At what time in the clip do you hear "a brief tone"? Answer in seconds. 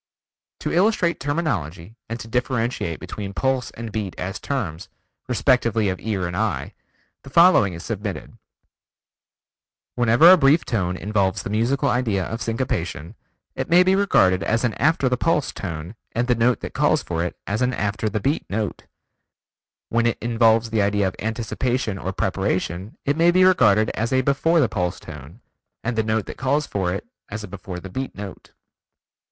10.31-10.97